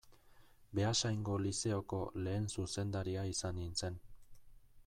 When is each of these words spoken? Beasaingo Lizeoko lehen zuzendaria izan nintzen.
Beasaingo 0.79 1.35
Lizeoko 1.47 2.01
lehen 2.29 2.49
zuzendaria 2.57 3.29
izan 3.37 3.61
nintzen. 3.63 4.01